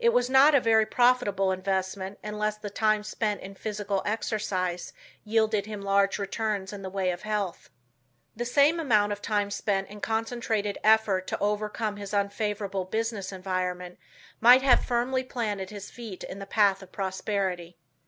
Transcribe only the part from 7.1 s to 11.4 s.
of health. The same amount of time spent in concentrated effort to